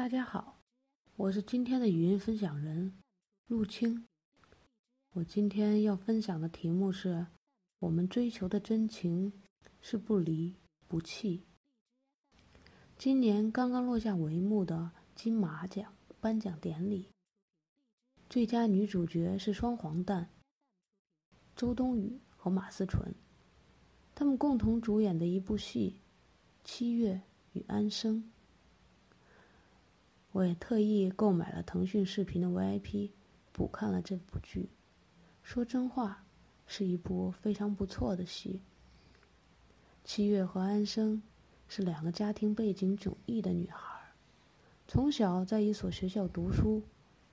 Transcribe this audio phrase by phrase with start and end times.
[0.00, 0.56] 大家好，
[1.16, 2.94] 我是今天的语音分享人
[3.48, 4.06] 陆青。
[5.12, 7.26] 我今天要分享的题目是：
[7.80, 9.30] 我们追求的真情
[9.82, 10.54] 是不离
[10.88, 11.42] 不弃。
[12.96, 17.10] 今年刚刚落下帷幕的金马奖颁奖典礼，
[18.30, 20.30] 最佳女主角是双黄蛋
[21.54, 23.14] 周冬雨和马思纯，
[24.14, 26.00] 他们共同主演的一部戏
[26.64, 27.20] 《七月
[27.52, 28.16] 与安生》。
[30.32, 33.10] 我也特意购买了腾讯视频的 VIP，
[33.52, 34.70] 补看了这部剧。
[35.42, 36.24] 说真话，
[36.66, 38.62] 是一部非常不错的戏。
[40.04, 41.22] 七月和安生
[41.66, 44.12] 是两个家庭背景迥异的女孩，
[44.86, 46.82] 从小在一所学校读书，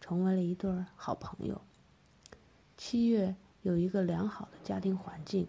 [0.00, 1.60] 成为了一对好朋友。
[2.76, 5.46] 七月有一个良好的家庭环境，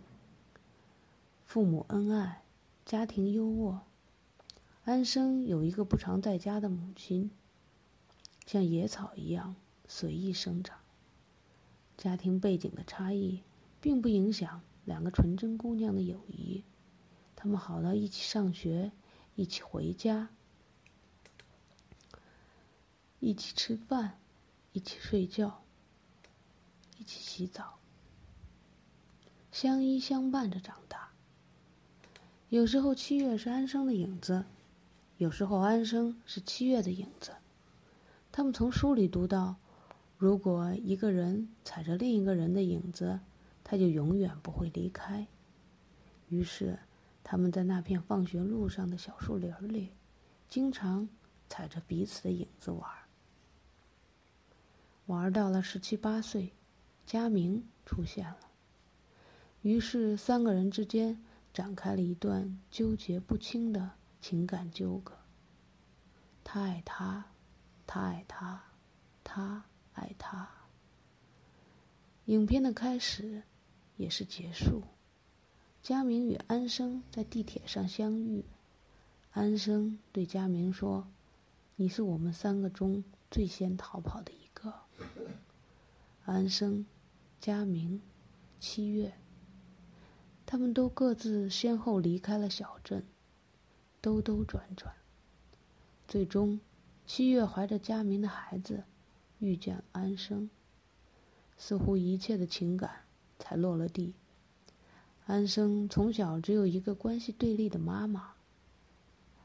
[1.45, 2.44] 父母恩爱，
[2.86, 3.80] 家庭优渥。
[4.88, 7.30] 安生有一个不常在家的母亲，
[8.45, 10.80] 像野草一样随意生长。
[11.98, 13.44] 家庭背景的差异，
[13.81, 16.64] 并不影响两个纯真姑娘的友谊。
[17.36, 18.94] 她们好到一起上学，
[19.36, 20.30] 一起回家，
[23.20, 24.17] 一起吃饭，
[24.72, 25.66] 一起睡觉，
[26.98, 27.78] 一起洗澡，
[29.52, 31.09] 相依相伴着长大。
[32.48, 34.45] 有时候七月是安生的影子。
[35.18, 37.32] 有时候，安生是七月的影子。
[38.32, 39.56] 他们从书里读到，
[40.16, 43.20] 如果一个人踩着另一个人的影子，
[43.64, 45.26] 他就永远不会离开。
[46.30, 46.78] 于是，
[47.23, 49.90] 他们在那片放学路上的小树林里，
[50.48, 51.10] 经常
[51.50, 52.88] 踩着彼此的影子玩。
[55.08, 56.52] 玩到了十七八岁，
[57.08, 58.38] 佳明出现了。
[59.64, 61.20] 于是，三个人之间
[61.52, 63.94] 展开了一段纠结不清的。
[64.28, 65.14] 情感纠葛。
[66.44, 67.28] 他爱他，
[67.86, 68.61] 他爱他，
[69.23, 70.50] 他爱他。
[72.25, 73.43] 影片的开始，
[73.95, 74.83] 也是结束。
[75.82, 78.43] 佳明与安生在地铁上相遇。
[79.32, 81.08] 安生对佳明说
[81.77, 84.73] ：“你是我们三个中最先逃跑的一个。”
[86.27, 86.86] 安生、
[87.39, 88.02] 佳明、
[88.59, 89.14] 七月，
[90.45, 93.05] 他们都各自先后离开了小镇。
[93.99, 94.93] 兜兜转转，
[96.08, 96.59] 最终，
[97.05, 98.83] 七月怀着佳明的孩子，
[99.39, 100.49] 遇见安生。
[101.58, 103.05] 似乎一切的情感
[103.39, 104.13] 才落了地。
[105.25, 108.33] 安生从小只有一个关系对立的妈妈。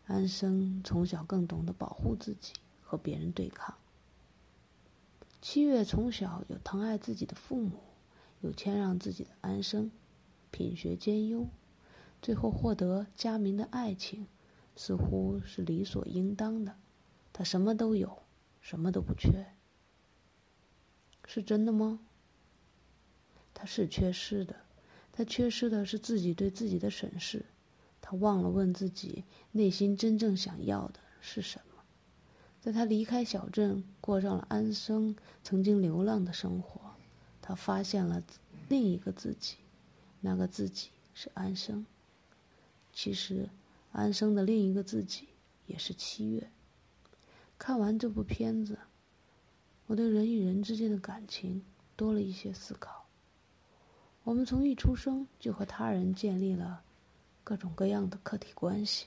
[0.07, 2.53] 安生从小更懂得保护自己，
[2.83, 3.75] 和别人对抗。
[5.41, 7.81] 七月从小有疼爱自己的父母，
[8.43, 9.91] 有谦让自己的安生，
[10.51, 11.49] 品学兼优，
[12.21, 14.27] 最后获得佳明的爱情。
[14.75, 16.77] 似乎是理所应当的，
[17.33, 18.23] 他什么都有，
[18.61, 19.47] 什么都不缺，
[21.27, 22.01] 是真的吗？
[23.53, 24.57] 他是缺失的，
[25.13, 27.45] 他缺失的是自己对自己的审视，
[28.01, 31.83] 他忘了问自己内心真正想要的是什么。
[32.61, 36.81] 在他离开小镇，过上了安生曾经流浪的生活，
[37.41, 38.23] 他发现了
[38.69, 39.57] 另一个自己，
[40.21, 41.85] 那个自己是安生。
[42.93, 43.51] 其实。
[43.93, 45.29] 安生的另一个自己
[45.67, 46.51] 也是七月。
[47.59, 48.79] 看完这部片子，
[49.87, 51.63] 我对人与人之间的感情
[51.95, 53.07] 多了一些思考。
[54.25, 56.83] 我们从一出生就和他人建立了
[57.45, 59.07] 各种各样的客体关系，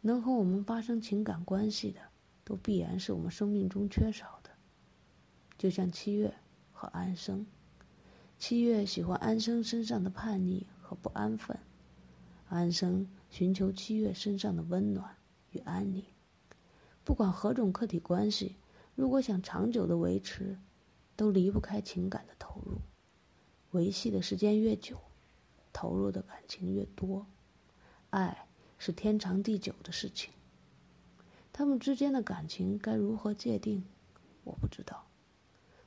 [0.00, 2.00] 能和我们发生情感关系的，
[2.44, 4.50] 都必然是我们生命中缺少的。
[5.56, 6.34] 就像七月
[6.72, 7.46] 和安生，
[8.38, 11.58] 七月喜欢安生身上的叛逆和不安分。
[12.54, 15.16] 安生寻求七月身上的温暖
[15.50, 16.04] 与安宁。
[17.02, 18.54] 不管何种客体关系，
[18.94, 20.56] 如果想长久的维持，
[21.16, 22.78] 都离不开情感的投入。
[23.72, 25.00] 维系的时间越久，
[25.72, 27.26] 投入的感情越多。
[28.10, 28.46] 爱
[28.78, 30.32] 是天长地久的事情。
[31.52, 33.84] 他们之间的感情该如何界定？
[34.44, 35.08] 我不知道。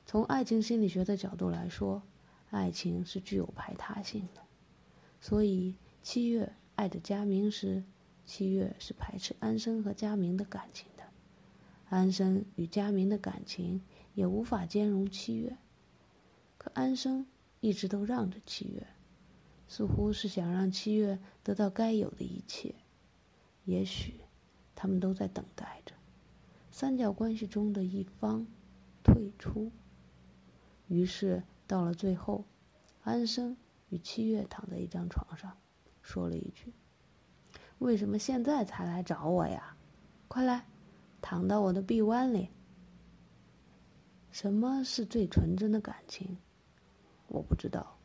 [0.04, 2.02] 从爱情心理学的角度来说，
[2.50, 4.42] 爱情是具有排他性的，
[5.18, 5.74] 所以。
[6.02, 7.84] 七月爱着佳明时，
[8.24, 11.04] 七月是排斥安生和佳明的感情的。
[11.90, 13.82] 安生与佳明的感情
[14.14, 15.56] 也无法兼容七月。
[16.56, 17.26] 可安生
[17.60, 18.86] 一直都让着七月，
[19.68, 22.74] 似乎是想让七月得到该有的一切。
[23.64, 24.14] 也许，
[24.74, 25.94] 他们都在等待着
[26.70, 28.46] 三角关系中的一方
[29.02, 29.70] 退出。
[30.86, 32.44] 于是到了最后，
[33.02, 33.56] 安生
[33.90, 35.56] 与七月躺在一张床上。
[36.08, 36.72] 说了一句
[37.80, 39.76] ：“为什么现在才来找我呀？
[40.26, 40.64] 快来，
[41.20, 42.48] 躺到我的臂弯里。
[44.30, 46.38] 什么是最纯真的感情？
[47.26, 47.98] 我不知道。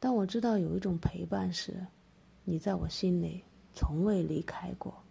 [0.00, 1.86] 但我知道有一种陪伴是，
[2.44, 3.44] 你在我心里
[3.74, 5.04] 从未离开过。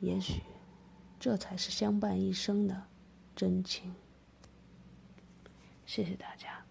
[0.00, 0.40] 也许，
[1.20, 2.82] 这才是相伴一生的
[3.34, 3.94] 真情。
[5.84, 6.64] 谢谢大家。